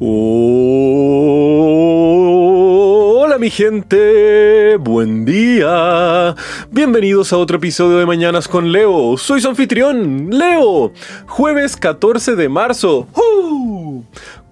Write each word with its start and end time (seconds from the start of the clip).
Hola 0.00 0.46
mi 3.40 3.50
gente, 3.50 4.76
buen 4.76 5.24
día. 5.24 6.36
Bienvenidos 6.70 7.32
a 7.32 7.36
otro 7.36 7.56
episodio 7.56 7.98
de 7.98 8.06
Mañanas 8.06 8.46
con 8.46 8.70
Leo. 8.70 9.16
Soy 9.16 9.40
su 9.40 9.48
anfitrión, 9.48 10.28
Leo. 10.30 10.92
Jueves 11.26 11.76
14 11.76 12.36
de 12.36 12.48
marzo. 12.48 13.08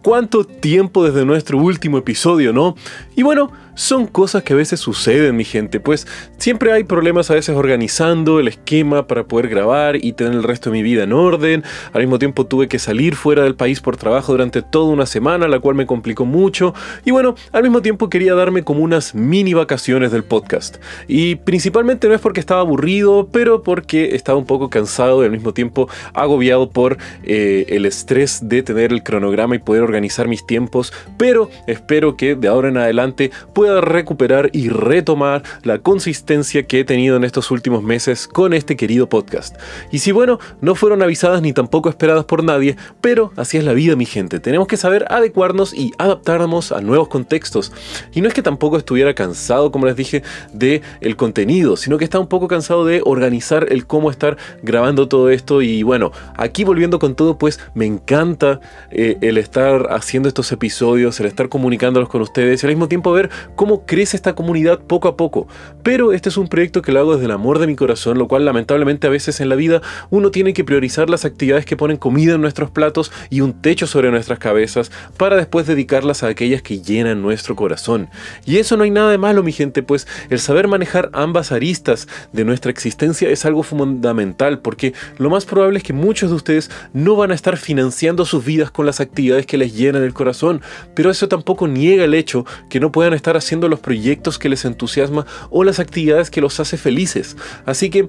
¿Cuánto 0.07 0.45
tiempo 0.45 1.04
desde 1.04 1.25
nuestro 1.25 1.59
último 1.59 1.98
episodio, 1.98 2.52
no? 2.52 2.77
Y 3.16 3.25
bueno, 3.25 3.50
son 3.75 4.06
cosas 4.06 4.45
que 4.45 4.52
a 4.52 4.56
veces 4.56 4.79
suceden, 4.79 5.36
mi 5.36 5.45
gente, 5.45 5.80
pues 5.80 6.06
siempre 6.38 6.73
hay 6.73 6.84
problemas 6.84 7.30
a 7.30 7.34
veces 7.34 7.56
organizando 7.56 8.38
el 8.38 8.46
esquema 8.48 9.09
para 9.09 9.24
poder 9.24 9.48
grabar 9.48 9.96
y 9.96 10.12
tener 10.12 10.32
el 10.32 10.45
resto 10.45 10.70
de 10.70 10.77
mi 10.77 10.82
vida 10.84 11.02
en 11.02 11.12
orden. 11.12 11.64
Al 11.92 12.02
mismo 12.02 12.20
tiempo 12.20 12.46
tuve 12.46 12.69
que 12.69 12.79
salir 12.79 13.16
fuera 13.16 13.42
del 13.42 13.56
país 13.56 13.80
por 13.80 13.97
trabajo 13.97 14.33
durante 14.33 14.62
toda 14.62 14.92
una 14.92 15.06
semana, 15.06 15.48
la 15.48 15.59
cual 15.59 15.74
me 15.74 15.87
complicó 15.87 16.25
mucho. 16.25 16.73
Y 17.05 17.11
bueno, 17.11 17.34
al 17.50 17.64
mismo 17.64 17.83
tiempo 17.83 18.09
quería 18.09 18.34
darme 18.34 18.62
como 18.62 18.80
unas 18.80 19.14
mini 19.14 19.55
vacaciones 19.55 20.12
del 20.12 20.23
podcast. 20.23 20.77
Y 21.09 21.34
principalmente 21.34 22.06
no 22.09 22.14
es 22.14 22.20
porque 22.20 22.41
estaba 22.41 22.61
aburrido, 22.61 23.28
pero 23.30 23.62
porque 23.64 24.14
estaba 24.14 24.38
un 24.38 24.47
poco 24.47 24.70
cansado 24.70 25.23
y 25.23 25.27
al 25.27 25.33
mismo 25.33 25.52
tiempo 25.52 25.88
agobiado 26.14 26.70
por 26.70 26.97
eh, 27.25 27.66
el 27.69 27.84
estrés 27.84 28.48
de 28.48 28.62
tener 28.62 28.92
el 28.92 29.02
cronograma 29.02 29.56
y 29.56 29.59
poder 29.59 29.83
organizar 29.83 29.95
mis 30.00 30.46
tiempos. 30.46 30.92
Pero 31.16 31.50
espero 31.66 32.16
que 32.16 32.34
de 32.34 32.48
ahora 32.48 32.68
en 32.68 32.77
adelante 32.77 33.30
pueda 33.55 33.80
recuperar 33.80 34.50
y 34.52 34.69
retomar 34.69 35.42
la 35.62 35.78
consistencia 35.78 36.64
que 36.64 36.80
he 36.80 36.84
tenido 36.84 37.16
en 37.16 37.24
estos 37.24 37.50
últimos 37.50 37.82
meses 37.82 38.28
con 38.28 38.52
este 38.52 38.77
querido 38.77 39.09
podcast. 39.09 39.56
Y 39.91 39.98
si 39.98 40.12
bueno, 40.12 40.38
no 40.60 40.74
fueron 40.74 41.02
avisadas 41.02 41.42
ni 41.42 41.52
tampoco 41.52 41.88
esperadas 41.88 42.24
por 42.24 42.45
nadie, 42.45 42.77
pero 43.00 43.32
así 43.36 43.56
es 43.56 43.64
la 43.64 43.72
vida 43.72 43.96
mi 43.96 44.06
gente, 44.06 44.41
tenemos 44.41 44.66
que 44.66 44.77
saber 44.77 45.06
adecuarnos 45.09 45.75
y 45.75 45.92
adaptarnos 45.98 46.72
a 46.72 46.81
nuevos 46.81 47.08
contextos. 47.08 47.72
Y 48.12 48.20
no 48.20 48.28
es 48.28 48.34
que 48.34 48.42
tampoco 48.42 48.77
estuviera 48.77 49.14
cansado, 49.14 49.70
como 49.70 49.86
les 49.86 49.97
dije, 49.97 50.22
de 50.53 50.83
el 51.00 51.16
contenido, 51.16 51.77
sino 51.77 51.98
que 51.98 52.05
estaba 52.05 52.22
un 52.22 52.28
poco 52.28 52.48
cansado 52.48 52.84
de 52.84 53.03
organizar 53.05 53.66
el 53.70 53.86
cómo 53.86 54.10
estar 54.10 54.36
grabando 54.62 55.08
todo 55.08 55.31
esto 55.31 55.62
y 55.62 55.83
bueno, 55.83 56.12
aquí 56.36 56.64
volviendo 56.64 56.98
con 56.98 57.14
todo, 57.14 57.38
pues 57.38 57.60
me 57.75 57.86
encanta 57.86 58.60
eh, 58.91 59.16
el 59.20 59.38
estar 59.38 59.86
haciendo 59.91 60.29
estos 60.29 60.53
episodios, 60.53 61.19
el 61.20 61.27
estar 61.27 61.48
comunicándolos 61.48 62.09
con 62.09 62.23
ustedes 62.23 62.62
y 62.62 62.67
al 62.67 62.73
mismo 62.73 62.89
tiempo 62.89 63.12
ver 63.12 63.31
cómo 63.55 63.87
crece 63.87 64.17
esta 64.17 64.34
comunidad 64.34 64.81
poco 64.81 65.09
a 65.09 65.17
poco. 65.17 65.47
Pero 65.83 66.12
este 66.12 66.28
es 66.28 66.37
un 66.37 66.48
proyecto 66.48 66.83
que 66.83 66.93
lo 66.93 67.01
hago 67.01 67.12
desde 67.15 67.27
el 67.27 67.33
amor 67.33 67.59
de 67.59 67.67
mi 67.67 67.77
corazón, 67.77 68.19
lo 68.19 68.28
cual 68.28 68.45
lamentablemente 68.45 69.06
a 69.06 69.11
veces 69.11 69.41
en 69.41 69.48
la 69.48 69.55
vida 69.55 69.83
uno 70.11 70.31
tiene 70.31 70.53
que 70.53 70.65
priorizar 70.65 71.11
las 71.11 71.25
actividades 71.25 71.65
que 71.65 71.77
ponen 71.77 71.97
comida 71.97 72.34
en 72.34 72.41
nuestros 72.41 72.70
platos 72.70 73.12
y 73.31 73.41
un 73.41 73.53
techo 73.55 73.87
sobre 73.87 74.11
nuestras 74.11 74.39
cabezas 74.39 74.91
para 75.17 75.37
después 75.37 75.67
dedicarlas 75.67 76.23
a 76.23 76.28
aquellas 76.28 76.62
que 76.62 76.81
llenan 76.81 77.23
nuestro 77.23 77.56
corazón. 77.56 78.09
Y 78.45 78.59
eso 78.59 78.77
no 78.77 78.84
hay 78.84 78.91
nada 78.91 79.11
de 79.11 79.19
malo, 79.19 79.43
mi 79.43 79.53
gente, 79.53 79.83
pues 79.83 80.06
el 80.31 80.39
saber 80.39 80.69
manejar 80.69 81.11
ambas 81.12 81.53
aristas 81.53 82.09
de 82.33 82.45
nuestra 82.45 82.71
existencia 82.71 83.28
es 83.28 83.45
algo 83.45 83.62
fundamental, 83.62 84.61
porque 84.61 84.95
lo 85.19 85.31
más 85.31 85.45
probable 85.45 85.78
es 85.78 85.84
que 85.84 85.93
muchos 85.93 86.31
de 86.31 86.37
ustedes 86.37 86.71
no 86.93 87.17
van 87.17 87.31
a 87.31 87.34
estar 87.34 87.56
financiando 87.56 88.25
sus 88.25 88.45
vidas 88.45 88.71
con 88.71 88.87
las 88.87 89.00
actividades 89.00 89.47
que 89.47 89.59
les 89.59 89.66
llenan 89.70 90.03
el 90.03 90.14
corazón, 90.14 90.62
pero 90.95 91.11
eso 91.11 91.28
tampoco 91.28 91.69
niega 91.69 92.05
el 92.05 92.14
hecho 92.14 92.45
que 92.69 92.81
no 92.81 92.92
puedan 92.92 93.14
estar 93.14 93.36
haciendo 93.36 93.69
los 93.69 93.81
proyectos 93.81 94.39
que 94.39 94.48
les 94.48 94.64
entusiasma 94.64 95.27
o 95.50 95.64
las 95.64 95.78
actividades 95.78 96.31
que 96.31 96.41
los 96.41 96.59
hace 96.61 96.77
felices. 96.77 97.36
Así 97.64 97.91
que 97.91 98.09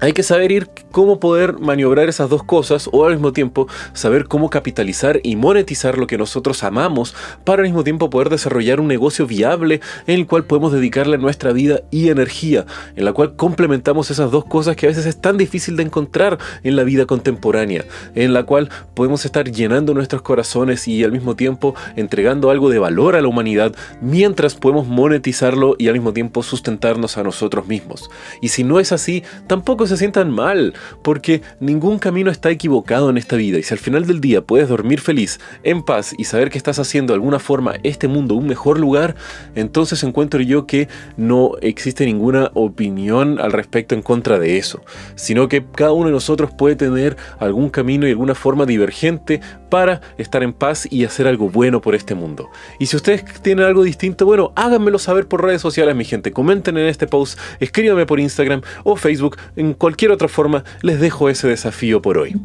hay 0.00 0.12
que 0.12 0.22
saber 0.22 0.50
ir 0.50 0.70
cómo 0.90 1.20
poder 1.20 1.58
maniobrar 1.58 2.08
esas 2.08 2.28
dos 2.28 2.42
cosas 2.42 2.88
o 2.92 3.04
al 3.04 3.12
mismo 3.12 3.32
tiempo 3.32 3.68
saber 3.92 4.26
cómo 4.26 4.50
capitalizar 4.50 5.20
y 5.22 5.36
monetizar 5.36 5.98
lo 5.98 6.06
que 6.06 6.18
nosotros 6.18 6.64
amamos 6.64 7.14
para 7.44 7.60
al 7.60 7.68
mismo 7.68 7.84
tiempo 7.84 8.10
poder 8.10 8.30
desarrollar 8.30 8.80
un 8.80 8.88
negocio 8.88 9.26
viable 9.26 9.80
en 10.06 10.20
el 10.20 10.26
cual 10.26 10.44
podemos 10.44 10.72
dedicarle 10.72 11.18
nuestra 11.18 11.52
vida 11.52 11.82
y 11.90 12.08
energía, 12.08 12.66
en 12.96 13.04
la 13.04 13.12
cual 13.12 13.36
complementamos 13.36 14.10
esas 14.10 14.30
dos 14.30 14.44
cosas 14.44 14.76
que 14.76 14.86
a 14.86 14.88
veces 14.88 15.06
es 15.06 15.20
tan 15.20 15.36
difícil 15.36 15.76
de 15.76 15.82
encontrar 15.82 16.38
en 16.62 16.76
la 16.76 16.84
vida 16.84 17.06
contemporánea, 17.06 17.84
en 18.14 18.32
la 18.32 18.44
cual 18.44 18.70
podemos 18.94 19.24
estar 19.24 19.50
llenando 19.50 19.94
nuestros 19.94 20.22
corazones 20.22 20.88
y 20.88 21.04
al 21.04 21.12
mismo 21.12 21.36
tiempo 21.36 21.74
entregando 21.96 22.50
algo 22.50 22.70
de 22.70 22.78
valor 22.78 23.16
a 23.16 23.20
la 23.20 23.28
humanidad 23.28 23.74
mientras 24.00 24.54
podemos 24.54 24.86
monetizarlo 24.86 25.76
y 25.78 25.88
al 25.88 25.94
mismo 25.94 26.12
tiempo 26.12 26.42
sustentarnos 26.42 27.18
a 27.18 27.22
nosotros 27.22 27.66
mismos. 27.66 28.10
Y 28.40 28.48
si 28.48 28.64
no 28.64 28.80
es 28.80 28.92
así, 28.92 29.22
tampoco 29.46 29.84
se 29.90 29.96
sientan 29.98 30.30
mal, 30.30 30.72
porque 31.02 31.42
ningún 31.60 31.98
camino 31.98 32.30
está 32.30 32.50
equivocado 32.50 33.10
en 33.10 33.18
esta 33.18 33.36
vida 33.36 33.58
y 33.58 33.62
si 33.62 33.74
al 33.74 33.78
final 33.78 34.06
del 34.06 34.20
día 34.20 34.40
puedes 34.40 34.68
dormir 34.68 35.00
feliz, 35.00 35.40
en 35.62 35.82
paz 35.82 36.14
y 36.16 36.24
saber 36.24 36.50
que 36.50 36.58
estás 36.58 36.78
haciendo 36.78 37.12
de 37.12 37.16
alguna 37.16 37.38
forma 37.38 37.74
este 37.82 38.08
mundo 38.08 38.34
un 38.34 38.46
mejor 38.46 38.78
lugar, 38.78 39.16
entonces 39.54 40.02
encuentro 40.02 40.40
yo 40.40 40.66
que 40.66 40.88
no 41.16 41.52
existe 41.60 42.06
ninguna 42.06 42.50
opinión 42.54 43.38
al 43.40 43.52
respecto 43.52 43.94
en 43.94 44.02
contra 44.02 44.38
de 44.38 44.56
eso, 44.56 44.82
sino 45.16 45.48
que 45.48 45.64
cada 45.64 45.92
uno 45.92 46.06
de 46.06 46.12
nosotros 46.12 46.50
puede 46.56 46.76
tener 46.76 47.16
algún 47.38 47.68
camino 47.68 48.06
y 48.06 48.10
alguna 48.10 48.34
forma 48.34 48.66
divergente 48.66 49.40
para 49.68 50.00
estar 50.18 50.42
en 50.42 50.52
paz 50.52 50.86
y 50.90 51.04
hacer 51.04 51.26
algo 51.26 51.48
bueno 51.48 51.80
por 51.80 51.94
este 51.94 52.14
mundo. 52.14 52.50
Y 52.78 52.86
si 52.86 52.96
ustedes 52.96 53.24
tienen 53.42 53.64
algo 53.64 53.82
distinto, 53.82 54.26
bueno, 54.26 54.52
háganmelo 54.56 54.98
saber 54.98 55.26
por 55.26 55.44
redes 55.44 55.62
sociales, 55.62 55.94
mi 55.94 56.04
gente. 56.04 56.32
Comenten 56.32 56.76
en 56.76 56.86
este 56.86 57.06
post, 57.06 57.38
escríbanme 57.60 58.06
por 58.06 58.20
Instagram 58.20 58.62
o 58.84 58.96
Facebook, 58.96 59.36
cualquier 59.80 60.12
otra 60.12 60.28
forma, 60.28 60.62
les 60.82 61.00
dejo 61.00 61.30
ese 61.30 61.48
desafío 61.48 62.02
por 62.02 62.18
hoy. 62.18 62.36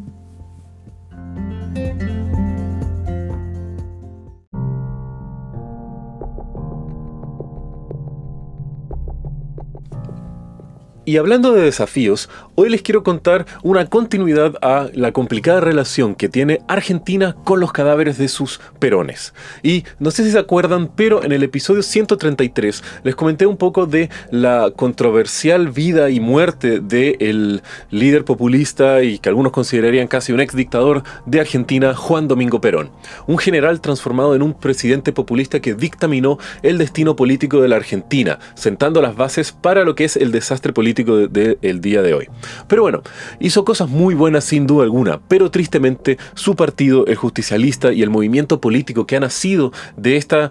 Y 11.07 11.17
hablando 11.17 11.53
de 11.53 11.61
desafíos, 11.61 12.31
hoy 12.55 12.67
les 12.69 12.81
quiero 12.81 13.03
contar 13.03 13.45
una 13.61 13.85
continuidad 13.85 14.55
a 14.63 14.89
la 14.95 15.11
complicada 15.11 15.61
relación 15.61 16.16
que 16.16 16.29
tiene 16.29 16.61
Argentina 16.67 17.35
con 17.43 17.59
los 17.59 17.71
cadáveres 17.71 18.17
de 18.17 18.27
sus 18.27 18.59
perones. 18.79 19.35
Y 19.61 19.83
no 19.99 20.09
sé 20.09 20.23
si 20.23 20.31
se 20.31 20.39
acuerdan, 20.39 20.89
pero 20.95 21.23
en 21.23 21.31
el 21.31 21.43
episodio 21.43 21.83
133 21.83 22.83
les 23.03 23.16
comenté 23.16 23.45
un 23.45 23.57
poco 23.57 23.85
de 23.85 24.09
la 24.31 24.71
controversial 24.75 25.69
vida 25.69 26.09
y 26.09 26.19
muerte 26.19 26.79
del 26.79 27.61
líder 27.91 28.25
populista 28.25 29.03
y 29.03 29.19
que 29.19 29.29
algunos 29.29 29.51
considerarían 29.51 30.07
casi 30.07 30.33
un 30.33 30.39
ex 30.39 30.55
dictador 30.55 31.03
de 31.27 31.39
Argentina, 31.39 31.93
Juan 31.93 32.27
Domingo 32.27 32.61
Perón. 32.61 32.89
Un 33.27 33.37
general 33.37 33.79
transformado 33.79 34.33
en 34.33 34.41
un 34.41 34.55
presidente 34.55 35.13
populista 35.13 35.59
que 35.59 35.75
dictaminó 35.75 36.39
el 36.63 36.79
destino 36.79 37.16
político 37.16 37.61
de 37.61 37.67
la 37.67 37.75
Argentina, 37.75 38.39
sentando 38.55 39.03
las 39.03 39.16
bases 39.16 39.51
para 39.51 39.83
lo 39.83 39.93
que 39.93 40.05
es 40.05 40.17
el 40.17 40.31
desastre 40.31 40.73
político 40.73 40.94
del 41.03 41.81
día 41.81 42.01
de 42.01 42.13
hoy. 42.13 42.29
Pero 42.67 42.83
bueno, 42.83 43.01
hizo 43.39 43.66
cosas 43.66 43.89
muy 43.89 44.16
buenas 44.16 44.45
sin 44.45 44.67
duda 44.67 44.83
alguna, 44.83 45.19
pero 45.28 45.51
tristemente 45.51 46.17
su 46.33 46.56
partido, 46.56 47.06
el 47.07 47.16
justicialista 47.16 47.91
y 47.91 48.01
el 48.03 48.09
movimiento 48.09 48.61
político 48.61 49.05
que 49.05 49.17
ha 49.17 49.19
nacido 49.19 49.72
de 49.97 50.17
este 50.17 50.50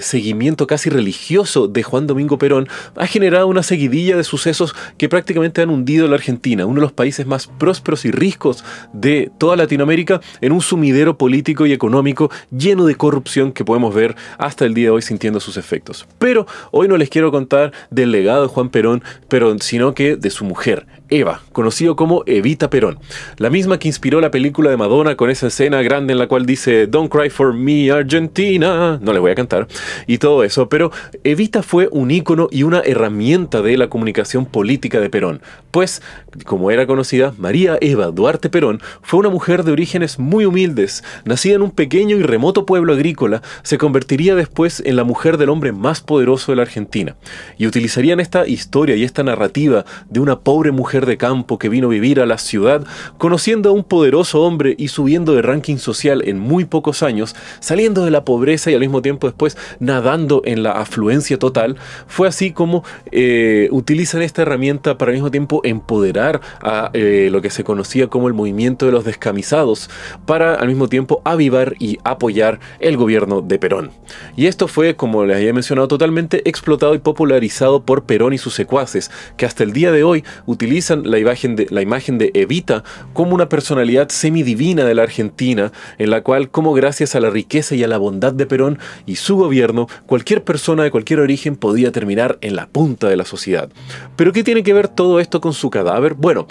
seguimiento 0.00 0.66
casi 0.66 0.90
religioso 0.90 1.68
de 1.68 1.82
Juan 1.82 2.06
Domingo 2.06 2.38
Perón, 2.38 2.68
ha 2.96 3.06
generado 3.06 3.46
una 3.46 3.62
seguidilla 3.62 4.16
de 4.16 4.24
sucesos 4.24 4.74
que 4.98 5.08
prácticamente 5.08 5.62
han 5.62 5.70
hundido 5.70 6.06
a 6.06 6.08
la 6.08 6.16
Argentina, 6.16 6.66
uno 6.66 6.76
de 6.76 6.82
los 6.82 6.92
países 6.92 7.26
más 7.26 7.46
prósperos 7.46 8.04
y 8.04 8.10
ricos 8.10 8.64
de 8.92 9.30
toda 9.38 9.56
Latinoamérica, 9.56 10.20
en 10.40 10.52
un 10.52 10.60
sumidero 10.60 11.18
político 11.18 11.66
y 11.66 11.72
económico 11.72 12.30
lleno 12.50 12.86
de 12.86 12.94
corrupción 12.94 13.52
que 13.52 13.64
podemos 13.64 13.94
ver 13.94 14.16
hasta 14.38 14.64
el 14.64 14.74
día 14.74 14.86
de 14.86 14.90
hoy 14.90 15.02
sintiendo 15.02 15.40
sus 15.40 15.56
efectos. 15.56 16.06
Pero 16.18 16.46
hoy 16.70 16.88
no 16.88 16.96
les 16.96 17.10
quiero 17.10 17.30
contar 17.30 17.72
del 17.90 18.12
legado 18.12 18.42
de 18.42 18.48
Juan 18.48 18.70
Perón, 18.70 19.02
pero 19.28 19.56
sino 19.60 19.83
que 19.92 20.16
de 20.16 20.30
su 20.30 20.44
mujer, 20.44 20.86
Eva, 21.10 21.42
conocido 21.52 21.96
como 21.96 22.22
Evita 22.26 22.70
Perón, 22.70 22.98
la 23.36 23.50
misma 23.50 23.78
que 23.78 23.88
inspiró 23.88 24.22
la 24.22 24.30
película 24.30 24.70
de 24.70 24.78
Madonna 24.78 25.16
con 25.16 25.28
esa 25.28 25.48
escena 25.48 25.82
grande 25.82 26.12
en 26.12 26.18
la 26.18 26.28
cual 26.28 26.46
dice 26.46 26.86
Don't 26.86 27.12
cry 27.12 27.28
for 27.28 27.52
me 27.52 27.90
Argentina, 27.90 28.98
no 29.02 29.12
les 29.12 29.20
voy 29.20 29.30
a 29.30 29.34
cantar, 29.34 29.68
y 30.06 30.16
todo 30.16 30.44
eso, 30.44 30.70
pero 30.70 30.90
Evita 31.22 31.62
fue 31.62 31.88
un 31.90 32.10
ícono 32.10 32.48
y 32.50 32.62
una 32.62 32.80
herramienta 32.80 33.60
de 33.60 33.76
la 33.76 33.88
comunicación 33.88 34.46
política 34.46 34.98
de 34.98 35.10
Perón, 35.10 35.42
pues, 35.70 36.00
como 36.46 36.70
era 36.70 36.86
conocida, 36.86 37.34
María 37.36 37.76
Eva 37.82 38.06
Duarte 38.06 38.48
Perón 38.48 38.80
fue 39.02 39.20
una 39.20 39.28
mujer 39.28 39.64
de 39.64 39.72
orígenes 39.72 40.18
muy 40.18 40.46
humildes, 40.46 41.04
nacida 41.26 41.56
en 41.56 41.62
un 41.62 41.70
pequeño 41.70 42.16
y 42.16 42.22
remoto 42.22 42.64
pueblo 42.64 42.94
agrícola, 42.94 43.42
se 43.62 43.76
convertiría 43.76 44.34
después 44.34 44.82
en 44.86 44.96
la 44.96 45.04
mujer 45.04 45.36
del 45.36 45.50
hombre 45.50 45.72
más 45.72 46.00
poderoso 46.00 46.52
de 46.52 46.56
la 46.56 46.62
Argentina, 46.62 47.14
y 47.58 47.66
utilizarían 47.66 48.20
esta 48.20 48.46
historia 48.46 48.96
y 48.96 49.04
esta 49.04 49.22
narrativa 49.22 49.84
de 50.08 50.20
una 50.20 50.40
pobre 50.40 50.70
mujer 50.70 50.93
de 51.02 51.16
campo 51.16 51.58
que 51.58 51.68
vino 51.68 51.88
a 51.88 51.90
vivir 51.90 52.20
a 52.20 52.26
la 52.26 52.38
ciudad, 52.38 52.86
conociendo 53.18 53.70
a 53.70 53.72
un 53.72 53.82
poderoso 53.82 54.42
hombre 54.42 54.74
y 54.78 54.88
subiendo 54.88 55.34
de 55.34 55.42
ranking 55.42 55.76
social 55.76 56.22
en 56.26 56.38
muy 56.38 56.64
pocos 56.64 57.02
años, 57.02 57.34
saliendo 57.58 58.04
de 58.04 58.12
la 58.12 58.24
pobreza 58.24 58.70
y 58.70 58.74
al 58.74 58.80
mismo 58.80 59.02
tiempo 59.02 59.26
después 59.26 59.56
nadando 59.80 60.42
en 60.44 60.62
la 60.62 60.72
afluencia 60.72 61.38
total, 61.38 61.76
fue 62.06 62.28
así 62.28 62.52
como 62.52 62.84
eh, 63.10 63.68
utilizan 63.72 64.22
esta 64.22 64.42
herramienta 64.42 64.96
para 64.96 65.10
al 65.10 65.16
mismo 65.16 65.30
tiempo 65.30 65.60
empoderar 65.64 66.40
a 66.62 66.90
eh, 66.92 67.28
lo 67.30 67.42
que 67.42 67.50
se 67.50 67.64
conocía 67.64 68.06
como 68.06 68.28
el 68.28 68.34
movimiento 68.34 68.86
de 68.86 68.92
los 68.92 69.04
descamisados, 69.04 69.90
para 70.26 70.54
al 70.54 70.68
mismo 70.68 70.88
tiempo 70.88 71.20
avivar 71.24 71.74
y 71.78 71.98
apoyar 72.04 72.60
el 72.78 72.96
gobierno 72.96 73.40
de 73.40 73.58
Perón. 73.58 73.90
Y 74.36 74.46
esto 74.46 74.68
fue, 74.68 74.96
como 74.96 75.24
les 75.24 75.36
había 75.36 75.52
mencionado, 75.52 75.88
totalmente 75.88 76.48
explotado 76.48 76.94
y 76.94 76.98
popularizado 76.98 77.82
por 77.84 78.04
Perón 78.04 78.32
y 78.32 78.38
sus 78.38 78.54
secuaces, 78.54 79.10
que 79.36 79.46
hasta 79.46 79.62
el 79.62 79.72
día 79.72 79.92
de 79.92 80.04
hoy 80.04 80.24
utilizan 80.46 80.83
la 80.90 81.18
imagen 81.18 81.56
de, 81.56 81.66
la 81.70 81.82
imagen 81.82 82.18
de 82.18 82.30
Evita 82.34 82.84
como 83.12 83.34
una 83.34 83.48
personalidad 83.48 84.08
semidivina 84.08 84.84
de 84.84 84.94
la 84.94 85.02
Argentina, 85.02 85.72
en 85.98 86.10
la 86.10 86.22
cual, 86.22 86.50
como 86.50 86.72
gracias 86.72 87.14
a 87.14 87.20
la 87.20 87.30
riqueza 87.30 87.74
y 87.74 87.84
a 87.84 87.88
la 87.88 87.98
bondad 87.98 88.32
de 88.32 88.46
Perón 88.46 88.78
y 89.06 89.16
su 89.16 89.36
gobierno, 89.36 89.86
cualquier 90.06 90.44
persona 90.44 90.82
de 90.82 90.90
cualquier 90.90 91.20
origen 91.20 91.56
podía 91.56 91.92
terminar 91.92 92.38
en 92.40 92.56
la 92.56 92.66
punta 92.66 93.08
de 93.08 93.16
la 93.16 93.24
sociedad. 93.24 93.68
Pero 94.16 94.32
¿qué 94.32 94.44
tiene 94.44 94.62
que 94.62 94.72
ver 94.72 94.88
todo 94.88 95.20
esto 95.20 95.40
con 95.40 95.52
su 95.52 95.70
cadáver? 95.70 96.14
Bueno, 96.14 96.46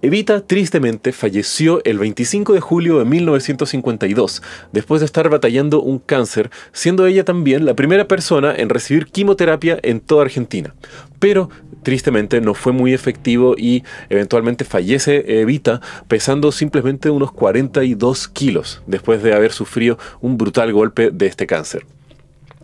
Evita 0.00 0.46
tristemente 0.46 1.10
falleció 1.10 1.82
el 1.84 1.98
25 1.98 2.52
de 2.52 2.60
julio 2.60 3.00
de 3.00 3.04
1952, 3.04 4.42
después 4.72 5.00
de 5.00 5.06
estar 5.06 5.28
batallando 5.28 5.82
un 5.82 5.98
cáncer, 5.98 6.50
siendo 6.70 7.04
ella 7.04 7.24
también 7.24 7.64
la 7.64 7.74
primera 7.74 8.06
persona 8.06 8.54
en 8.54 8.68
recibir 8.68 9.06
quimioterapia 9.06 9.76
en 9.82 9.98
toda 9.98 10.22
Argentina. 10.22 10.72
Pero 11.18 11.50
tristemente 11.82 12.40
no 12.40 12.54
fue 12.54 12.70
muy 12.70 12.94
efectivo 12.94 13.56
y 13.58 13.82
eventualmente 14.08 14.64
fallece 14.64 15.40
Evita 15.40 15.80
pesando 16.06 16.52
simplemente 16.52 17.10
unos 17.10 17.32
42 17.32 18.28
kilos 18.28 18.82
después 18.86 19.20
de 19.24 19.34
haber 19.34 19.50
sufrido 19.50 19.98
un 20.20 20.38
brutal 20.38 20.72
golpe 20.72 21.10
de 21.10 21.26
este 21.26 21.48
cáncer. 21.48 21.84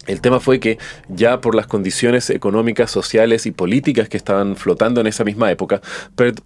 El 0.06 0.20
tema 0.20 0.40
fue 0.40 0.60
que 0.60 0.78
ya 1.08 1.40
por 1.40 1.54
las 1.54 1.66
condiciones 1.66 2.30
económicas, 2.30 2.90
sociales 2.90 3.46
y 3.46 3.52
políticas 3.52 4.08
que 4.08 4.16
estaban 4.16 4.56
flotando 4.56 5.00
en 5.00 5.06
esa 5.06 5.24
misma 5.24 5.50
época, 5.50 5.80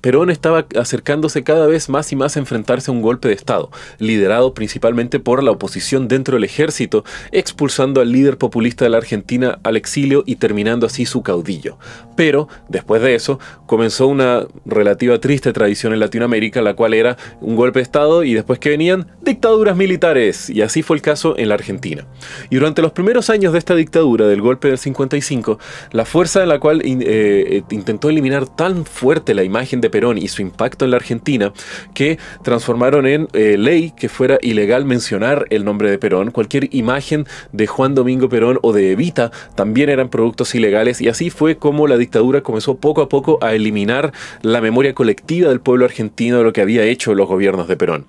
Perón 0.00 0.30
estaba 0.30 0.66
acercándose 0.76 1.42
cada 1.42 1.66
vez 1.66 1.88
más 1.88 2.12
y 2.12 2.16
más 2.16 2.36
a 2.36 2.40
enfrentarse 2.40 2.90
a 2.90 2.94
un 2.94 3.02
golpe 3.02 3.28
de 3.28 3.34
Estado, 3.34 3.70
liderado 3.98 4.54
principalmente 4.54 5.18
por 5.20 5.42
la 5.42 5.50
oposición 5.50 6.08
dentro 6.08 6.36
del 6.36 6.44
ejército, 6.44 7.04
expulsando 7.32 8.00
al 8.00 8.12
líder 8.12 8.38
populista 8.38 8.84
de 8.84 8.90
la 8.90 8.98
Argentina 8.98 9.58
al 9.62 9.76
exilio 9.76 10.22
y 10.26 10.36
terminando 10.36 10.86
así 10.86 11.06
su 11.06 11.22
caudillo. 11.22 11.78
Pero, 12.16 12.48
después 12.68 13.02
de 13.02 13.14
eso, 13.14 13.38
comenzó 13.66 14.08
una 14.08 14.46
relativa 14.64 15.18
triste 15.20 15.52
tradición 15.52 15.92
en 15.92 16.00
Latinoamérica, 16.00 16.62
la 16.62 16.74
cual 16.74 16.94
era 16.94 17.16
un 17.40 17.56
golpe 17.56 17.78
de 17.78 17.84
Estado 17.84 18.24
y 18.24 18.34
después 18.34 18.58
que 18.58 18.70
venían 18.70 19.06
dictaduras 19.22 19.76
militares, 19.76 20.50
y 20.50 20.62
así 20.62 20.82
fue 20.82 20.96
el 20.96 21.02
caso 21.02 21.38
en 21.38 21.48
la 21.48 21.54
Argentina. 21.54 22.06
Y 22.50 22.56
durante 22.56 22.82
los 22.82 22.92
primeros 22.92 23.30
años 23.30 23.47
de 23.52 23.58
esta 23.58 23.74
dictadura, 23.74 24.26
del 24.26 24.40
golpe 24.40 24.68
del 24.68 24.78
55, 24.78 25.58
la 25.92 26.04
fuerza 26.04 26.40
de 26.40 26.46
la 26.46 26.60
cual 26.60 26.82
eh, 26.82 26.98
eh, 27.00 27.62
intentó 27.70 28.10
eliminar 28.10 28.46
tan 28.46 28.84
fuerte 28.84 29.34
la 29.34 29.42
imagen 29.42 29.80
de 29.80 29.90
Perón 29.90 30.18
y 30.18 30.28
su 30.28 30.42
impacto 30.42 30.84
en 30.84 30.90
la 30.90 30.96
Argentina, 30.98 31.52
que 31.94 32.18
transformaron 32.42 33.06
en 33.06 33.28
eh, 33.32 33.56
ley 33.58 33.92
que 33.96 34.08
fuera 34.08 34.38
ilegal 34.42 34.84
mencionar 34.84 35.46
el 35.50 35.64
nombre 35.64 35.90
de 35.90 35.98
Perón. 35.98 36.30
Cualquier 36.30 36.74
imagen 36.74 37.26
de 37.52 37.66
Juan 37.66 37.94
Domingo 37.94 38.28
Perón 38.28 38.58
o 38.62 38.72
de 38.72 38.92
Evita 38.92 39.30
también 39.54 39.88
eran 39.88 40.08
productos 40.08 40.54
ilegales 40.54 41.00
y 41.00 41.08
así 41.08 41.30
fue 41.30 41.56
como 41.56 41.86
la 41.86 41.96
dictadura 41.96 42.42
comenzó 42.42 42.76
poco 42.76 43.02
a 43.02 43.08
poco 43.08 43.38
a 43.42 43.54
eliminar 43.54 44.12
la 44.42 44.60
memoria 44.60 44.94
colectiva 44.94 45.48
del 45.48 45.60
pueblo 45.60 45.84
argentino 45.84 46.38
de 46.38 46.44
lo 46.44 46.52
que 46.52 46.60
había 46.60 46.84
hecho 46.84 47.14
los 47.14 47.28
gobiernos 47.28 47.68
de 47.68 47.76
Perón. 47.76 48.06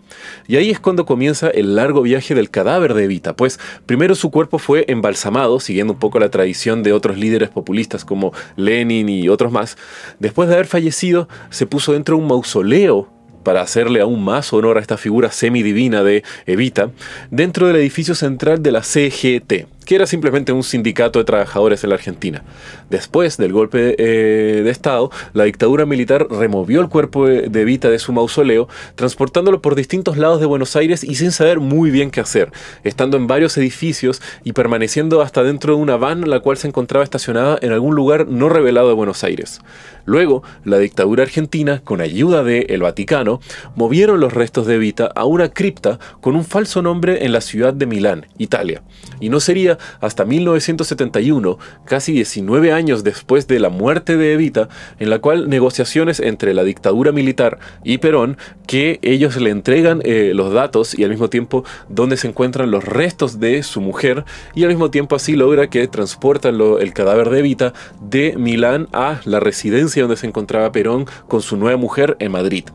Y 0.48 0.58
ahí 0.58 0.70
es 0.70 0.80
cuando 0.80 1.06
comienza 1.06 1.50
el 1.50 1.76
largo 1.76 2.02
viaje 2.02 2.36
del 2.36 2.50
cadáver 2.50 2.94
de 2.94 3.06
Evita, 3.06 3.36
pues 3.36 3.60
primero 3.86 4.16
su 4.16 4.32
cuerpo 4.32 4.60
fue 4.60 4.86
embalsamado 4.88 5.29
siguiendo 5.60 5.94
un 5.94 6.00
poco 6.00 6.20
la 6.20 6.30
tradición 6.30 6.84
de 6.84 6.94
otros 6.94 7.18
líderes 7.18 7.50
populistas 7.50 8.06
como 8.06 8.34
Lenin 8.56 9.10
y 9.10 9.30
otros 9.30 9.52
más, 9.52 9.78
después 10.20 10.50
de 10.50 10.56
haber 10.56 10.68
fallecido, 10.68 11.28
se 11.50 11.66
puso 11.66 11.94
dentro 11.94 12.16
de 12.16 12.22
un 12.22 12.28
mausoleo 12.28 13.10
para 13.44 13.62
hacerle 13.62 14.02
aún 14.02 14.24
más 14.24 14.52
honor 14.54 14.78
a 14.78 14.82
esta 14.82 14.98
figura 14.98 15.32
semidivina 15.32 16.04
de 16.04 16.24
Evita, 16.46 16.92
dentro 17.32 17.68
del 17.68 17.78
edificio 17.78 18.16
central 18.16 18.62
de 18.62 18.72
la 18.72 18.84
CGT, 18.84 19.68
que 19.90 19.96
era 19.96 20.06
simplemente 20.06 20.52
un 20.52 20.62
sindicato 20.62 21.18
de 21.18 21.26
trabajadores 21.26 21.84
en 21.84 21.90
la 21.90 21.96
Argentina. 21.96 22.44
Después 22.92 23.38
del 23.38 23.52
golpe 23.52 23.96
eh, 23.98 24.62
de 24.62 24.70
Estado, 24.70 25.10
la 25.34 25.46
dictadura 25.46 25.88
militar 25.88 26.28
removió 26.30 26.80
el 26.82 26.90
cuerpo 26.90 27.26
de 27.26 27.62
Evita 27.62 27.90
de 27.90 27.98
su 27.98 28.14
mausoleo, 28.14 28.68
transportándolo 28.94 29.64
por 29.64 29.74
distintos 29.74 30.16
lados 30.16 30.42
de 30.42 30.46
Buenos 30.46 30.76
Aires 30.76 31.04
y 31.04 31.16
sin 31.16 31.32
saber 31.32 31.60
muy 31.60 31.90
bien 31.90 32.12
qué 32.12 32.22
hacer, 32.22 32.52
estando 32.84 33.18
en 33.18 33.26
varios 33.26 33.58
edificios 33.58 34.22
y 34.44 34.54
permaneciendo 34.54 35.24
hasta 35.24 35.42
dentro 35.42 35.76
de 35.76 35.82
una 35.82 35.98
van 35.98 36.30
la 36.30 36.40
cual 36.40 36.58
se 36.58 36.68
encontraba 36.68 37.04
estacionada 37.04 37.58
en 37.60 37.72
algún 37.72 37.96
lugar 37.96 38.28
no 38.28 38.48
revelado 38.48 38.90
de 38.90 38.94
Buenos 38.94 39.24
Aires. 39.24 39.60
Luego, 40.06 40.44
la 40.66 40.78
dictadura 40.78 41.24
argentina, 41.24 41.82
con 41.84 42.00
ayuda 42.00 42.44
del 42.44 42.68
el 42.70 42.82
Vaticano, 42.82 43.42
movieron 43.76 44.20
los 44.20 44.34
restos 44.34 44.68
de 44.68 44.76
Evita 44.76 45.12
a 45.16 45.26
una 45.26 45.50
cripta 45.50 45.98
con 46.22 46.36
un 46.36 46.46
falso 46.46 46.84
nombre 46.84 47.26
en 47.26 47.32
la 47.32 47.42
ciudad 47.42 47.74
de 47.74 47.88
Milán, 47.88 48.28
Italia. 48.38 48.84
Y 49.20 49.30
no 49.30 49.40
sería 49.40 49.79
hasta 50.00 50.26
1971, 50.26 51.58
casi 51.86 52.12
19 52.14 52.72
años 52.72 53.04
después 53.04 53.48
de 53.48 53.60
la 53.60 53.70
muerte 53.70 54.18
de 54.18 54.34
Evita, 54.34 54.70
en 55.00 55.10
la 55.10 55.20
cual 55.20 55.50
negociaciones 55.50 56.20
entre 56.20 56.54
la 56.54 56.64
dictadura 56.64 57.12
militar 57.12 57.60
y 57.84 57.98
Perón, 58.00 58.38
que 58.68 59.00
ellos 59.02 59.38
le 59.38 59.50
entregan 59.50 60.02
eh, 60.04 60.32
los 60.34 60.54
datos 60.54 60.98
y 60.98 61.04
al 61.04 61.10
mismo 61.10 61.30
tiempo 61.30 61.64
donde 61.88 62.18
se 62.18 62.28
encuentran 62.28 62.72
los 62.72 62.84
restos 62.84 63.40
de 63.40 63.64
su 63.64 63.82
mujer 63.82 64.26
y 64.56 64.64
al 64.64 64.70
mismo 64.70 64.92
tiempo 64.92 65.16
así 65.16 65.36
logra 65.36 65.70
que 65.70 65.88
transportan 65.88 66.60
el 66.80 66.94
cadáver 66.94 67.30
de 67.30 67.40
Evita 67.40 67.74
de 68.02 68.36
Milán 68.38 68.88
a 68.94 69.22
la 69.26 69.40
residencia 69.40 70.04
donde 70.04 70.18
se 70.18 70.28
encontraba 70.28 70.72
Perón 70.72 71.06
con 71.28 71.42
su 71.42 71.58
nueva 71.58 71.78
mujer 71.78 72.16
en 72.20 72.32
Madrid. 72.32 72.66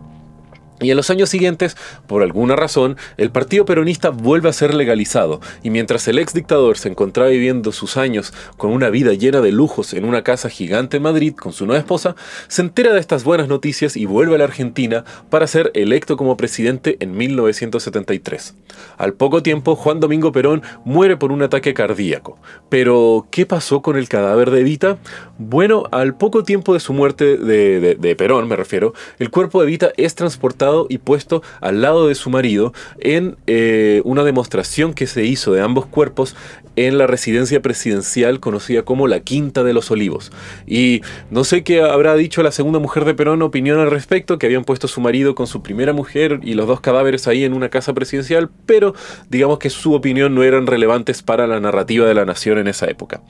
Y 0.80 0.90
en 0.90 0.96
los 0.96 1.08
años 1.08 1.28
siguientes, 1.28 1.76
por 2.08 2.22
alguna 2.22 2.56
razón, 2.56 2.96
el 3.16 3.30
partido 3.30 3.64
peronista 3.64 4.10
vuelve 4.10 4.48
a 4.48 4.52
ser 4.52 4.74
legalizado, 4.74 5.40
y 5.62 5.70
mientras 5.70 6.08
el 6.08 6.18
ex 6.18 6.34
dictador 6.34 6.78
se 6.78 6.88
encontraba 6.88 7.30
viviendo 7.30 7.70
sus 7.70 7.96
años 7.96 8.34
con 8.56 8.72
una 8.72 8.90
vida 8.90 9.12
llena 9.12 9.40
de 9.40 9.52
lujos 9.52 9.94
en 9.94 10.04
una 10.04 10.24
casa 10.24 10.50
gigante 10.50 10.96
en 10.96 11.04
Madrid 11.04 11.34
con 11.34 11.52
su 11.52 11.64
nueva 11.64 11.78
esposa, 11.78 12.16
se 12.48 12.62
entera 12.62 12.92
de 12.92 12.98
estas 12.98 13.22
buenas 13.22 13.46
noticias 13.46 13.96
y 13.96 14.06
vuelve 14.06 14.34
a 14.34 14.38
la 14.38 14.44
Argentina 14.44 15.04
para 15.30 15.46
ser 15.46 15.70
electo 15.74 16.16
como 16.16 16.36
presidente 16.36 16.96
en 16.98 17.16
1973. 17.16 18.56
Al 18.98 19.12
poco 19.12 19.44
tiempo, 19.44 19.76
Juan 19.76 20.00
Domingo 20.00 20.32
Perón 20.32 20.62
muere 20.84 21.16
por 21.16 21.30
un 21.30 21.42
ataque 21.42 21.72
cardíaco. 21.72 22.36
Pero, 22.68 23.28
¿qué 23.30 23.46
pasó 23.46 23.80
con 23.80 23.96
el 23.96 24.08
cadáver 24.08 24.50
de 24.50 24.60
Evita? 24.60 24.98
Bueno, 25.38 25.84
al 25.92 26.16
poco 26.16 26.42
tiempo 26.42 26.74
de 26.74 26.80
su 26.80 26.92
muerte 26.92 27.36
de, 27.36 27.94
de 27.94 28.16
Perón, 28.16 28.48
me 28.48 28.56
refiero, 28.56 28.92
el 29.20 29.30
cuerpo 29.30 29.60
de 29.60 29.68
Evita 29.68 29.92
es 29.96 30.16
transportado 30.16 30.63
y 30.88 30.98
puesto 30.98 31.42
al 31.60 31.82
lado 31.82 32.08
de 32.08 32.14
su 32.14 32.30
marido 32.30 32.72
en 32.98 33.36
eh, 33.46 34.00
una 34.04 34.24
demostración 34.24 34.94
que 34.94 35.06
se 35.06 35.24
hizo 35.24 35.52
de 35.52 35.60
ambos 35.60 35.86
cuerpos 35.86 36.36
en 36.76 36.98
la 36.98 37.06
residencia 37.06 37.62
presidencial 37.62 38.40
conocida 38.40 38.82
como 38.82 39.06
la 39.06 39.20
Quinta 39.20 39.62
de 39.62 39.72
los 39.72 39.90
Olivos. 39.90 40.32
Y 40.66 41.02
no 41.30 41.44
sé 41.44 41.62
qué 41.64 41.82
habrá 41.82 42.14
dicho 42.14 42.42
la 42.42 42.52
segunda 42.52 42.78
mujer 42.78 43.04
de 43.04 43.14
Perón 43.14 43.42
opinión 43.42 43.80
al 43.80 43.90
respecto, 43.90 44.38
que 44.38 44.46
habían 44.46 44.64
puesto 44.64 44.88
su 44.88 45.00
marido 45.00 45.34
con 45.34 45.46
su 45.46 45.62
primera 45.62 45.92
mujer 45.92 46.40
y 46.42 46.54
los 46.54 46.66
dos 46.66 46.80
cadáveres 46.80 47.28
ahí 47.28 47.44
en 47.44 47.52
una 47.52 47.68
casa 47.68 47.92
presidencial, 47.92 48.50
pero 48.66 48.94
digamos 49.28 49.58
que 49.58 49.70
su 49.70 49.94
opinión 49.94 50.34
no 50.34 50.42
eran 50.42 50.66
relevantes 50.66 51.22
para 51.22 51.46
la 51.46 51.60
narrativa 51.60 52.06
de 52.06 52.14
la 52.14 52.24
nación 52.24 52.58
en 52.58 52.68
esa 52.68 52.86
época. 52.86 53.22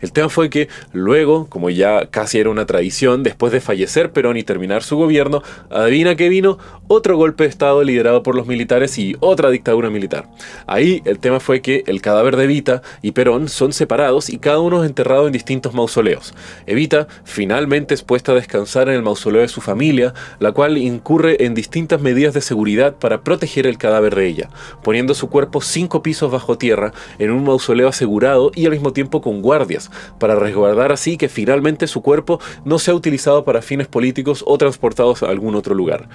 El 0.00 0.12
tema 0.12 0.28
fue 0.28 0.50
que 0.50 0.68
luego, 0.92 1.46
como 1.48 1.70
ya 1.70 2.06
casi 2.06 2.38
era 2.38 2.50
una 2.50 2.66
tradición, 2.66 3.22
después 3.22 3.52
de 3.52 3.60
fallecer 3.60 4.12
Perón 4.12 4.36
y 4.36 4.42
terminar 4.42 4.82
su 4.82 4.96
gobierno, 4.96 5.42
adivina 5.70 6.16
que 6.16 6.28
vino 6.28 6.58
otro 6.88 7.16
golpe 7.16 7.44
de 7.44 7.50
Estado 7.50 7.82
liderado 7.82 8.22
por 8.22 8.34
los 8.34 8.46
militares 8.46 8.98
y 8.98 9.16
otra 9.20 9.50
dictadura 9.50 9.90
militar. 9.90 10.28
Ahí 10.66 11.02
el 11.04 11.18
tema 11.18 11.40
fue 11.40 11.62
que 11.62 11.84
el 11.86 12.00
cadáver 12.02 12.36
de 12.36 12.44
Evita 12.44 12.82
y 13.00 13.12
Perón 13.12 13.48
son 13.48 13.72
separados 13.72 14.28
y 14.28 14.38
cada 14.38 14.60
uno 14.60 14.82
es 14.82 14.88
enterrado 14.88 15.26
en 15.26 15.32
distintos 15.32 15.74
mausoleos. 15.74 16.34
Evita 16.66 17.08
finalmente 17.24 17.94
es 17.94 18.02
puesta 18.02 18.32
a 18.32 18.34
descansar 18.34 18.88
en 18.88 18.94
el 18.96 19.02
mausoleo 19.02 19.42
de 19.42 19.48
su 19.48 19.60
familia, 19.60 20.14
la 20.38 20.52
cual 20.52 20.78
incurre 20.78 21.44
en 21.44 21.54
distintas 21.54 22.00
medidas 22.00 22.34
de 22.34 22.40
seguridad 22.40 22.96
para 22.96 23.22
proteger 23.22 23.66
el 23.66 23.78
cadáver 23.78 24.14
de 24.14 24.26
ella, 24.26 24.50
poniendo 24.82 25.14
su 25.14 25.28
cuerpo 25.28 25.60
cinco 25.60 26.02
pisos 26.02 26.30
bajo 26.30 26.58
tierra 26.58 26.92
en 27.18 27.30
un 27.30 27.44
mausoleo 27.44 27.88
asegurado 27.88 28.50
y 28.54 28.66
al 28.66 28.72
mismo 28.72 28.92
tiempo 28.92 29.22
con 29.22 29.42
guardias, 29.42 29.90
para 30.18 30.34
resguardar 30.34 30.92
así 30.92 31.16
que 31.16 31.28
finalmente 31.28 31.86
su 31.86 32.02
cuerpo 32.02 32.40
no 32.64 32.78
sea 32.78 32.94
utilizado 32.94 33.44
para 33.44 33.62
fines 33.62 33.88
políticos 33.88 34.44
o 34.46 34.58
transportados 34.58 35.22
a 35.22 35.28
algún 35.28 35.54
otro 35.54 35.74
lugar. 35.74 36.08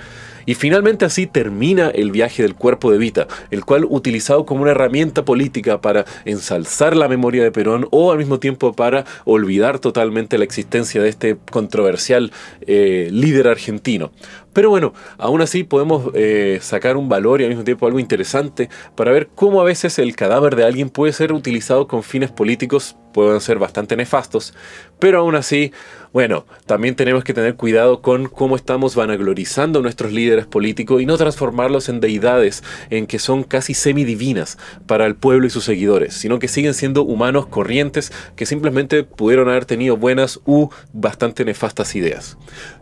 Y 0.48 0.56
finalmente 0.56 1.06
así 1.06 1.28
termina 1.28 1.90
el 1.90 2.10
viaje 2.10 2.42
del 2.42 2.56
cuerpo 2.56 2.90
de 2.90 2.98
Vita, 2.98 3.28
el 3.52 3.66
cual 3.66 3.86
utilizado 3.88 4.46
como 4.46 4.62
una 4.62 4.72
herramienta 4.72 5.26
política 5.26 5.82
para 5.82 6.06
ensalzar 6.24 6.96
la 6.96 7.10
memoria 7.10 7.44
de 7.44 7.52
Perón 7.52 7.88
o 7.92 8.14
al 8.14 8.18
mismo 8.18 8.40
tiempo 8.40 8.74
para 8.74 9.04
olvidar 9.26 9.80
totalmente 9.80 10.38
la 10.38 10.46
existencia 10.46 11.04
de 11.04 11.10
este 11.10 11.38
controversial 11.52 12.32
eh, 12.62 13.10
líder 13.12 13.50
argentino. 13.50 14.12
Pero 14.58 14.72
bueno, 14.72 14.92
aún 15.20 15.44
así 15.44 15.64
podemos 15.64 16.10
eh, 16.16 16.58
sacar 16.64 16.98
un 16.98 17.08
valor 17.08 17.42
y 17.42 17.44
al 17.44 17.52
mismo 17.52 17.64
tiempo 17.64 17.86
algo 17.86 18.00
interesante 18.00 18.70
para 18.96 19.12
ver 19.12 19.28
cómo 19.36 19.62
a 19.62 19.64
veces 19.64 20.00
el 20.00 20.16
cadáver 20.16 20.56
de 20.56 20.64
alguien 20.64 20.90
puede 20.90 21.14
ser 21.14 21.32
utilizado 21.32 21.88
con 21.88 22.02
fines 22.02 22.32
políticos, 22.32 22.96
pueden 23.14 23.40
ser 23.40 23.60
bastante 23.60 23.96
nefastos, 23.96 24.56
pero 24.98 25.20
aún 25.20 25.36
así 25.36 25.72
bueno, 26.14 26.46
también 26.66 26.96
tenemos 26.96 27.24
que 27.24 27.36
tener 27.36 27.56
cuidado 27.56 28.02
con 28.02 28.28
cómo 28.28 28.56
estamos 28.56 28.96
vanaglorizando 28.96 29.80
a 29.80 29.82
nuestros 29.84 30.12
líderes 30.12 30.48
políticos 30.48 31.00
y 31.00 31.06
no 31.06 31.18
transformarlos 31.18 31.90
en 31.90 32.00
deidades, 32.00 32.64
en 32.90 33.08
que 33.08 33.20
son 33.20 33.44
casi 33.44 33.74
semidivinas 33.76 34.58
para 34.88 35.06
el 35.06 35.16
pueblo 35.16 35.46
y 35.46 35.50
sus 35.50 35.66
seguidores, 35.66 36.14
sino 36.14 36.40
que 36.40 36.48
siguen 36.48 36.74
siendo 36.74 37.04
humanos 37.04 37.46
corrientes 37.46 38.12
que 38.36 38.48
simplemente 38.48 39.04
pudieron 39.04 39.50
haber 39.50 39.66
tenido 39.66 39.98
buenas 39.98 40.40
u 40.46 40.70
bastante 40.94 41.46
nefastas 41.46 41.96
ideas. 41.96 42.38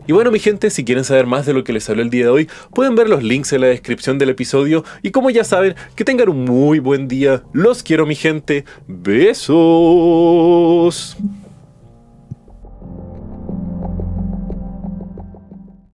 Y 0.06 0.12
bueno, 0.12 0.30
mi 0.30 0.38
gente, 0.38 0.70
si 0.70 0.84
quieren 0.84 1.04
saber 1.04 1.26
más 1.26 1.44
de 1.44 1.52
lo 1.52 1.62
que 1.66 1.72
les 1.72 1.90
hablé 1.90 2.02
el 2.02 2.10
día 2.10 2.26
de 2.26 2.30
hoy, 2.30 2.48
pueden 2.72 2.94
ver 2.94 3.10
los 3.10 3.22
links 3.22 3.52
en 3.52 3.60
la 3.62 3.66
descripción 3.66 4.18
del 4.18 4.30
episodio 4.30 4.84
y 5.02 5.10
como 5.10 5.28
ya 5.30 5.42
saben, 5.44 5.74
que 5.94 6.04
tengan 6.04 6.28
un 6.28 6.44
muy 6.44 6.78
buen 6.78 7.08
día. 7.08 7.42
Los 7.52 7.82
quiero, 7.82 8.06
mi 8.06 8.14
gente. 8.14 8.64
Besos. 8.86 9.56